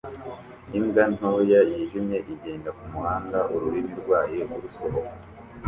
Imbwa 0.77 1.03
ntoya 1.13 1.59
yijimye 1.69 2.17
igenda 2.33 2.69
kumuhanda 2.77 3.37
ururimi 3.53 3.93
rwayo 4.01 4.41
rusohoka 4.63 5.13